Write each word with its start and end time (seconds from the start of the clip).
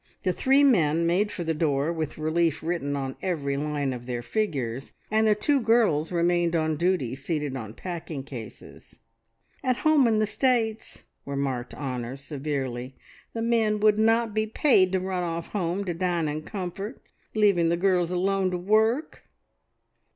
The 0.23 0.33
three 0.33 0.63
men 0.63 1.05
made 1.05 1.31
for 1.31 1.43
the 1.43 1.53
door, 1.53 1.93
with 1.93 2.17
relief 2.17 2.63
written 2.63 2.95
on 2.95 3.15
every 3.21 3.55
line 3.55 3.93
of 3.93 4.07
their 4.07 4.23
figures, 4.23 4.93
and 5.11 5.27
the 5.27 5.35
two 5.35 5.61
girls 5.61 6.11
remained 6.11 6.55
on 6.55 6.75
duty 6.75 7.13
seated 7.13 7.55
on 7.55 7.75
packing 7.75 8.23
cases. 8.23 8.97
"At 9.63 9.77
home 9.85 10.07
in 10.07 10.17
the 10.17 10.25
States," 10.25 11.03
remarked 11.23 11.75
Honor 11.75 12.15
severely, 12.17 12.95
"the 13.33 13.43
men 13.43 13.79
would 13.81 13.99
not 13.99 14.33
be 14.33 14.47
paid 14.47 14.91
to 14.93 14.99
run 14.99 15.21
off 15.21 15.49
home 15.49 15.85
to 15.85 15.93
dine 15.93 16.27
in 16.27 16.41
comfort, 16.41 16.99
leaving 17.35 17.69
the 17.69 17.77
girls 17.77 18.09
alone 18.09 18.49
to 18.49 18.57
work." 18.57 19.29